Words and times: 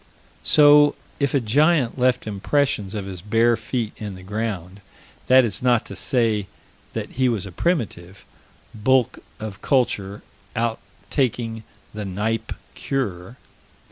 So, 0.41 0.95
if 1.19 1.35
a 1.35 1.39
giant 1.39 1.99
left 1.99 2.25
impressions 2.25 2.95
of 2.95 3.05
his 3.05 3.21
bare 3.21 3.55
feet 3.55 3.93
in 3.97 4.15
the 4.15 4.23
ground, 4.23 4.81
that 5.27 5.45
is 5.45 5.61
not 5.61 5.85
to 5.85 5.95
say 5.95 6.47
that 6.93 7.11
he 7.11 7.29
was 7.29 7.45
a 7.45 7.51
primitive 7.51 8.25
bulk 8.73 9.19
of 9.39 9.61
culture 9.61 10.23
out 10.55 10.79
taking 11.11 11.63
the 11.93 12.03
Kneipp 12.03 12.55
cure. 12.73 13.37